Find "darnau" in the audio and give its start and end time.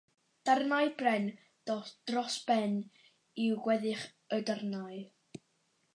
0.49-0.87, 4.49-5.01